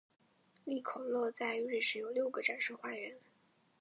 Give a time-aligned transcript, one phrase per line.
[0.65, 3.15] 利口乐在瑞士有六个展示花园。